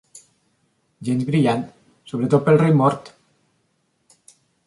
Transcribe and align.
Gens 1.09 1.25
brillant, 1.27 1.61
sobretot 2.13 2.47
pel 2.47 2.59
rei 2.63 2.75
mort. 2.79 3.13